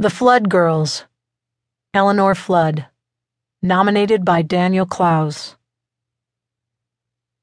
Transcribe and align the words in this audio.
The 0.00 0.08
Flood 0.08 0.48
Girls, 0.48 1.04
Eleanor 1.92 2.34
Flood, 2.34 2.86
nominated 3.60 4.24
by 4.24 4.40
Daniel 4.40 4.86
Clowes. 4.86 5.56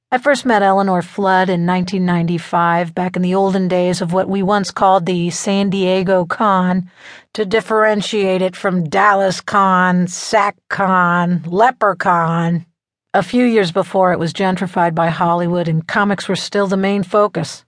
I 0.09 0.17
first 0.17 0.43
met 0.43 0.63
Eleanor 0.63 1.03
Flood 1.03 1.49
in 1.49 1.67
1995, 1.67 2.95
back 2.95 3.15
in 3.15 3.21
the 3.21 3.35
olden 3.35 3.67
days 3.67 4.01
of 4.01 4.11
what 4.11 4.27
we 4.27 4.41
once 4.41 4.71
called 4.71 5.05
the 5.05 5.29
San 5.29 5.69
Diego 5.69 6.25
Con, 6.25 6.89
to 7.35 7.45
differentiate 7.45 8.41
it 8.41 8.55
from 8.55 8.89
Dallas 8.89 9.39
Con, 9.39 10.07
Sac 10.07 10.55
Con, 10.67 11.43
Leprechaun. 11.45 12.65
A 13.13 13.21
few 13.21 13.45
years 13.45 13.71
before, 13.71 14.13
it 14.13 14.19
was 14.19 14.33
gentrified 14.33 14.95
by 14.95 15.09
Hollywood, 15.09 15.67
and 15.67 15.87
comics 15.87 16.27
were 16.27 16.35
still 16.35 16.65
the 16.65 16.75
main 16.75 17.03
focus. 17.03 17.66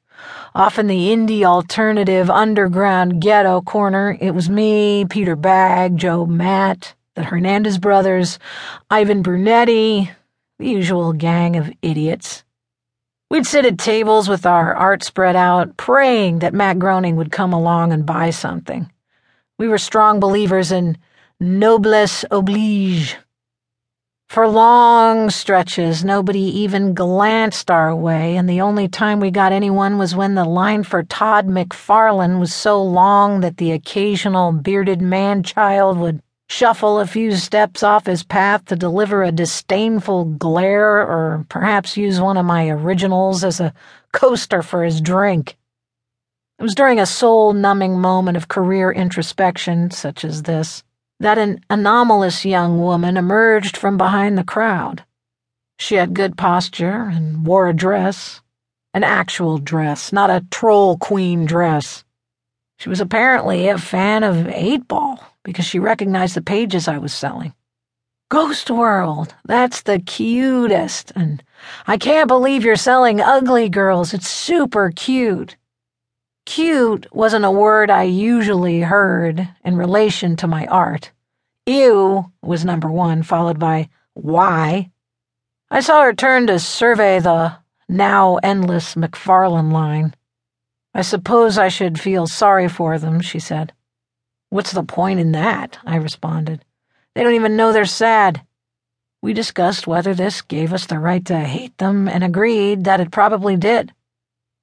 Off 0.56 0.80
in 0.80 0.88
the 0.88 1.10
indie 1.10 1.44
alternative 1.44 2.30
underground 2.30 3.22
ghetto 3.22 3.62
corner, 3.62 4.18
it 4.20 4.32
was 4.32 4.50
me, 4.50 5.06
Peter 5.06 5.36
Bagge, 5.36 5.96
Joe 5.96 6.26
Matt, 6.26 6.96
the 7.16 7.24
Hernandez 7.24 7.78
brothers, 7.78 8.40
Ivan 8.90 9.22
Brunetti, 9.22 10.12
the 10.58 10.68
usual 10.68 11.14
gang 11.14 11.56
of 11.56 11.72
idiots. 11.82 12.44
We'd 13.30 13.46
sit 13.46 13.66
at 13.66 13.78
tables 13.78 14.28
with 14.28 14.46
our 14.46 14.74
art 14.74 15.04
spread 15.04 15.36
out, 15.36 15.78
praying 15.78 16.40
that 16.40 16.54
Matt 16.54 16.80
Groening 16.80 17.16
would 17.16 17.32
come 17.32 17.54
along 17.54 17.94
and 17.94 18.06
buy 18.06 18.32
something. 18.32 18.92
We 19.60 19.68
were 19.68 19.78
strong 19.78 20.20
believers 20.20 20.72
in 20.72 20.98
noblesse 21.40 22.26
oblige. 22.32 23.18
For 24.30 24.48
long 24.48 25.32
stretches, 25.32 26.06
nobody 26.06 26.44
even 26.60 26.94
glanced 26.94 27.72
our 27.72 27.96
way, 27.96 28.38
and 28.38 28.48
the 28.48 28.62
only 28.62 28.88
time 28.88 29.20
we 29.20 29.32
got 29.32 29.52
anyone 29.52 29.98
was 29.98 30.16
when 30.16 30.36
the 30.36 30.46
line 30.46 30.84
for 30.84 31.02
Todd 31.02 31.48
McFarlane 31.48 32.40
was 32.40 32.54
so 32.54 32.80
long 32.84 33.40
that 33.40 33.58
the 33.58 33.72
occasional 33.72 34.52
bearded 34.52 35.02
man 35.02 35.42
child 35.42 35.98
would 35.98 36.22
shuffle 36.48 37.00
a 37.00 37.08
few 37.08 37.32
steps 37.32 37.82
off 37.82 38.06
his 38.06 38.22
path 38.22 38.66
to 38.66 38.76
deliver 38.76 39.24
a 39.24 39.32
disdainful 39.32 40.26
glare 40.26 41.00
or 41.00 41.44
perhaps 41.50 41.98
use 41.98 42.22
one 42.22 42.38
of 42.38 42.46
my 42.46 42.70
originals 42.70 43.44
as 43.44 43.60
a 43.60 43.74
coaster 44.12 44.62
for 44.62 44.84
his 44.84 45.02
drink. 45.02 45.58
It 46.60 46.64
was 46.64 46.76
during 46.76 47.00
a 47.00 47.08
soul 47.08 47.54
numbing 47.54 48.00
moment 48.00 48.38
of 48.38 48.48
career 48.48 48.92
introspection, 48.92 49.90
such 49.90 50.24
as 50.24 50.44
this 50.44 50.84
that 51.20 51.38
an 51.38 51.60
anomalous 51.70 52.46
young 52.46 52.80
woman 52.80 53.18
emerged 53.18 53.76
from 53.76 53.98
behind 53.98 54.38
the 54.38 54.44
crowd. 54.44 55.04
She 55.78 55.96
had 55.96 56.14
good 56.14 56.38
posture 56.38 57.10
and 57.12 57.46
wore 57.46 57.68
a 57.68 57.74
dress, 57.74 58.42
an 58.94 59.04
actual 59.04 59.58
dress, 59.58 60.12
not 60.12 60.30
a 60.30 60.46
troll 60.52 60.98
queen 60.98 61.46
dress. 61.46 62.04
She 62.80 62.90
was 62.90 63.02
apparently 63.02 63.68
a 63.68 63.78
fan 63.78 64.24
of 64.24 64.48
Eightball 64.48 65.20
because 65.44 65.66
she 65.66 65.80
recognized 65.80 66.36
the 66.36 66.42
pages 66.42 66.88
I 66.88 66.98
was 66.98 67.14
selling. 67.14 67.54
Ghost 68.30 68.70
World, 68.70 69.34
that's 69.46 69.82
the 69.82 70.00
cutest, 70.00 71.12
and 71.16 71.44
I 71.88 71.98
can't 71.98 72.28
believe 72.28 72.64
you're 72.64 72.76
selling 72.76 73.20
ugly 73.20 73.70
girls. 73.70 74.14
It's 74.14 74.30
super 74.30 74.92
cute. 74.96 75.58
Cute 76.50 77.06
wasn't 77.14 77.46
a 77.46 77.52
word 77.52 77.92
I 77.92 78.02
usually 78.02 78.82
heard 78.82 79.48
in 79.64 79.78
relation 79.78 80.36
to 80.38 80.48
my 80.48 80.66
art. 80.66 81.12
Ew 81.68 82.26
was 82.42 82.66
number 82.66 82.90
one, 82.90 83.22
followed 83.22 83.60
by 83.60 83.90
why. 84.16 84.90
I 85.70 85.82
saw 85.82 86.02
her 86.02 86.12
turn 86.12 86.48
to 86.48 86.58
survey 86.58 87.20
the 87.20 87.56
now 87.88 88.38
endless 88.38 88.96
McFarlane 88.96 89.72
line. 89.72 90.16
I 90.92 91.04
suppose 91.04 91.60
I 91.60 91.68
should 91.68 92.00
feel 92.00 92.26
sorry 92.26 92.68
for 92.68 92.98
them, 92.98 93.22
she 93.22 93.38
said. 93.38 93.72
What's 94.50 94.72
the 94.72 94.82
point 94.82 95.20
in 95.20 95.34
that? 95.34 95.78
I 95.86 95.98
responded. 95.98 96.66
They 97.14 97.22
don't 97.22 97.36
even 97.36 97.58
know 97.58 97.72
they're 97.72 97.86
sad. 97.86 98.42
We 99.22 99.34
discussed 99.34 99.86
whether 99.86 100.16
this 100.16 100.42
gave 100.42 100.74
us 100.74 100.88
the 100.88 100.98
right 100.98 101.24
to 101.26 101.42
hate 101.42 101.78
them 101.78 102.08
and 102.08 102.24
agreed 102.24 102.86
that 102.86 103.00
it 103.00 103.12
probably 103.12 103.56
did. 103.56 103.94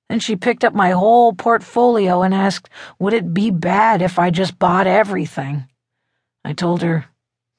Then 0.09 0.21
she 0.21 0.37
picked 0.37 0.65
up 0.65 0.75
my 0.75 0.91
whole 0.91 1.33
portfolio 1.33 2.23
and 2.23 2.33
asked, 2.33 2.69
would 2.99 3.13
it 3.13 3.35
be 3.35 3.51
bad 3.51 4.03
if 4.03 4.19
I 4.19 4.31
just 4.31 4.59
bought 4.59 4.87
everything? 4.87 5.67
I 6.45 6.53
told 6.53 6.83
her 6.83 7.07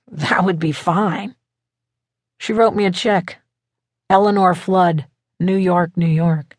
that 0.09 0.45
would 0.45 0.59
be 0.59 0.71
fine. 0.71 1.35
She 2.39 2.53
wrote 2.53 2.75
me 2.75 2.85
a 2.85 2.91
check. 2.91 3.39
Eleanor 4.09 4.55
Flood, 4.55 5.05
New 5.39 5.57
York, 5.57 5.97
New 5.97 6.07
York. 6.07 6.55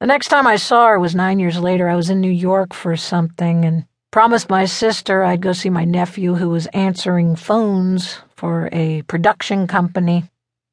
The 0.00 0.06
next 0.06 0.28
time 0.28 0.46
I 0.46 0.56
saw 0.56 0.88
her 0.88 0.98
was 0.98 1.14
nine 1.14 1.40
years 1.40 1.58
later. 1.58 1.88
I 1.88 1.96
was 1.96 2.08
in 2.08 2.20
New 2.20 2.30
York 2.30 2.72
for 2.72 2.96
something 2.96 3.64
and 3.64 3.84
promised 4.10 4.48
my 4.48 4.64
sister 4.64 5.22
I'd 5.22 5.42
go 5.42 5.52
see 5.52 5.70
my 5.70 5.84
nephew 5.84 6.36
who 6.36 6.48
was 6.48 6.66
answering 6.68 7.36
phones 7.36 8.18
for 8.36 8.68
a 8.72 9.02
production 9.02 9.66
company. 9.66 10.24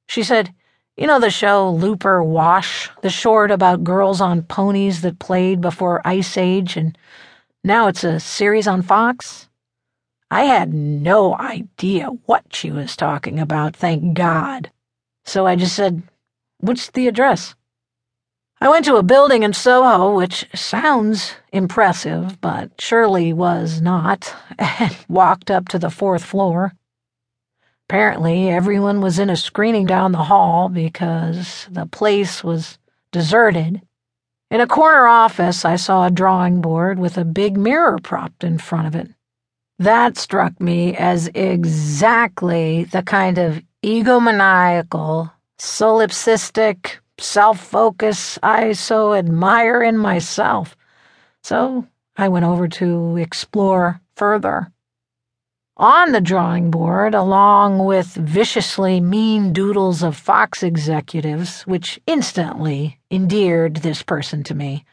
She 0.08 0.24
said, 0.24 0.54
you 0.98 1.06
know 1.06 1.20
the 1.20 1.30
show 1.30 1.70
Looper 1.70 2.24
Wash, 2.24 2.90
the 3.02 3.10
short 3.10 3.52
about 3.52 3.84
girls 3.84 4.20
on 4.20 4.42
ponies 4.42 5.02
that 5.02 5.20
played 5.20 5.62
before 5.62 6.02
Ice 6.06 6.38
Age, 6.38 6.76
and 6.76 6.98
now 7.64 7.88
it's 7.88 8.04
a 8.04 8.20
series 8.20 8.68
on 8.68 8.82
Fox? 8.82 9.48
I 10.32 10.44
had 10.44 10.74
no 10.74 11.38
idea 11.38 12.08
what 12.26 12.46
she 12.52 12.72
was 12.72 12.98
talking 12.98 13.40
about, 13.40 13.76
thank 13.76 14.16
God. 14.16 14.72
So 15.24 15.46
I 15.46 15.56
just 15.56 15.76
said, 15.76 16.02
What's 16.60 16.90
the 16.90 17.08
address? 17.08 17.54
I 18.60 18.68
went 18.68 18.86
to 18.86 18.96
a 18.96 19.04
building 19.04 19.44
in 19.44 19.54
Soho, 19.54 20.16
which 20.16 20.48
sounds 20.56 21.36
impressive, 21.54 22.42
but 22.42 22.72
surely 22.82 23.32
was 23.32 23.82
not, 23.82 24.36
and 24.58 24.98
walked 25.08 25.52
up 25.52 25.70
to 25.70 25.78
the 25.78 25.92
fourth 25.92 26.24
floor. 26.26 26.74
Apparently, 27.90 28.50
everyone 28.50 29.00
was 29.00 29.18
in 29.18 29.30
a 29.30 29.38
screening 29.38 29.86
down 29.86 30.12
the 30.12 30.26
hall 30.26 30.68
because 30.68 31.68
the 31.72 31.86
place 31.86 32.44
was 32.44 32.78
deserted. 33.14 33.82
In 34.52 34.60
a 34.60 34.68
corner 34.68 35.08
office, 35.08 35.64
I 35.64 35.78
saw 35.78 36.06
a 36.06 36.12
drawing 36.12 36.60
board 36.60 37.00
with 37.00 37.18
a 37.18 37.24
big 37.24 37.56
mirror 37.56 37.98
propped 37.98 38.44
in 38.44 38.58
front 38.58 38.88
of 38.88 38.96
it. 38.96 39.10
That 39.80 40.18
struck 40.18 40.60
me 40.60 40.98
as 40.98 41.30
exactly 41.34 42.84
the 42.84 43.04
kind 43.04 43.38
of 43.38 43.64
egomaniacal, 43.82 45.32
solipsistic 45.58 46.98
self 47.20 47.60
focus 47.60 48.38
I 48.44 48.74
so 48.74 49.14
admire 49.14 49.82
in 49.82 49.98
myself. 49.98 50.76
So 51.42 51.88
I 52.18 52.28
went 52.28 52.44
over 52.44 52.68
to 52.68 53.16
explore 53.16 54.02
further. 54.18 54.74
On 55.80 56.12
the 56.12 56.22
drawing 56.22 56.72
board, 56.72 57.14
along 57.14 57.86
with 57.86 58.08
viciously 58.08 59.00
mean 59.00 59.54
doodles 59.54 60.02
of 60.02 60.18
Fox 60.18 60.64
executives, 60.64 61.62
which 61.68 62.00
instantly 62.08 63.00
endeared 63.12 63.78
this 63.78 64.02
person 64.02 64.44
to 64.46 64.56
me, 64.56 64.86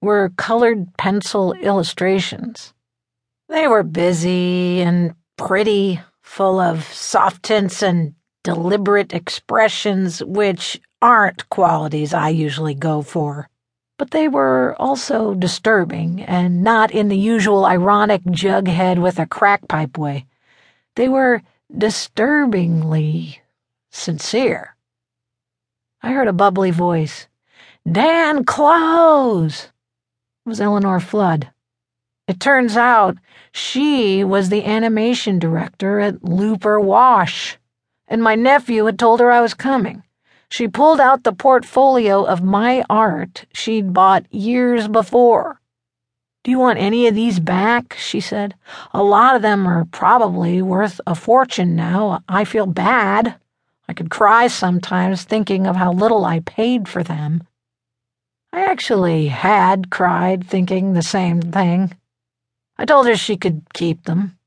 were 0.00 0.32
colored 0.38 0.96
pencil 0.96 1.52
illustrations. 1.52 2.72
They 3.50 3.68
were 3.68 3.82
busy 3.82 4.80
and 4.80 5.14
pretty, 5.36 6.00
full 6.22 6.58
of 6.58 6.84
soft 6.84 7.42
tints 7.42 7.82
and 7.82 8.14
deliberate 8.44 9.12
expressions, 9.12 10.24
which 10.24 10.80
aren't 11.02 11.50
qualities 11.50 12.14
I 12.14 12.30
usually 12.30 12.74
go 12.74 13.02
for 13.02 13.50
but 13.98 14.10
they 14.10 14.28
were 14.28 14.74
also 14.78 15.34
disturbing, 15.34 16.22
and 16.22 16.62
not 16.62 16.90
in 16.90 17.08
the 17.08 17.18
usual 17.18 17.64
ironic 17.64 18.22
jughead 18.24 19.00
with 19.00 19.18
a 19.18 19.26
crack 19.26 19.68
pipe 19.68 19.96
way. 19.96 20.26
They 20.96 21.08
were 21.08 21.42
disturbingly 21.76 23.40
sincere. 23.90 24.76
I 26.02 26.12
heard 26.12 26.28
a 26.28 26.32
bubbly 26.32 26.70
voice. 26.70 27.28
Dan 27.90 28.44
Clowes! 28.44 29.70
It 30.44 30.48
was 30.48 30.60
Eleanor 30.60 31.00
Flood. 31.00 31.50
It 32.26 32.40
turns 32.40 32.76
out 32.76 33.18
she 33.52 34.24
was 34.24 34.48
the 34.48 34.64
animation 34.64 35.38
director 35.38 36.00
at 36.00 36.24
Looper 36.24 36.80
Wash, 36.80 37.58
and 38.08 38.22
my 38.22 38.34
nephew 38.34 38.86
had 38.86 38.98
told 38.98 39.20
her 39.20 39.30
I 39.30 39.40
was 39.40 39.54
coming. 39.54 40.02
She 40.54 40.68
pulled 40.68 41.00
out 41.00 41.24
the 41.24 41.32
portfolio 41.32 42.22
of 42.22 42.44
my 42.44 42.84
art 42.88 43.44
she'd 43.52 43.92
bought 43.92 44.32
years 44.32 44.86
before. 44.86 45.60
Do 46.44 46.52
you 46.52 46.60
want 46.60 46.78
any 46.78 47.08
of 47.08 47.16
these 47.16 47.40
back? 47.40 47.94
she 47.94 48.20
said. 48.20 48.54
A 48.92 49.02
lot 49.02 49.34
of 49.34 49.42
them 49.42 49.66
are 49.66 49.84
probably 49.86 50.62
worth 50.62 51.00
a 51.08 51.16
fortune 51.16 51.74
now. 51.74 52.22
I 52.28 52.44
feel 52.44 52.66
bad. 52.66 53.34
I 53.88 53.94
could 53.94 54.10
cry 54.10 54.46
sometimes 54.46 55.24
thinking 55.24 55.66
of 55.66 55.74
how 55.74 55.92
little 55.92 56.24
I 56.24 56.38
paid 56.38 56.88
for 56.88 57.02
them. 57.02 57.42
I 58.52 58.60
actually 58.60 59.26
had 59.26 59.90
cried 59.90 60.46
thinking 60.46 60.92
the 60.92 61.02
same 61.02 61.42
thing. 61.42 61.96
I 62.78 62.84
told 62.84 63.08
her 63.08 63.16
she 63.16 63.36
could 63.36 63.62
keep 63.74 64.04
them. 64.04 64.38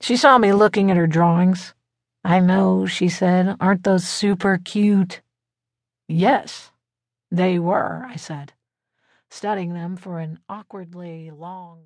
She 0.00 0.16
saw 0.16 0.38
me 0.38 0.52
looking 0.52 0.90
at 0.90 0.96
her 0.96 1.06
drawings. 1.06 1.72
I 2.24 2.40
know, 2.40 2.86
she 2.86 3.08
said. 3.08 3.56
Aren't 3.60 3.84
those 3.84 4.04
super 4.06 4.58
cute? 4.64 5.22
Yes, 6.08 6.70
they 7.30 7.58
were, 7.58 8.04
I 8.08 8.16
said, 8.16 8.52
studying 9.30 9.74
them 9.74 9.96
for 9.96 10.18
an 10.18 10.40
awkwardly 10.48 11.30
long 11.30 11.78